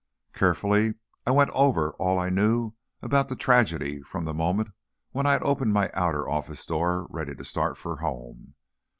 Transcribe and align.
Carefully, 0.33 0.95
I 1.27 1.29
went 1.31 1.51
over 1.51 1.91
all 1.99 2.17
I 2.17 2.29
knew 2.31 2.73
about 3.03 3.27
the 3.27 3.35
tragedy 3.35 4.01
from 4.01 4.25
the 4.25 4.33
moment 4.33 4.69
when 5.11 5.27
I 5.27 5.33
had 5.33 5.43
opened 5.43 5.73
my 5.73 5.91
outer 5.93 6.27
office 6.27 6.65
door 6.65 7.05
ready 7.11 7.35
to 7.35 7.43
start 7.45 7.77
for 7.77 7.97
home. 7.97 8.55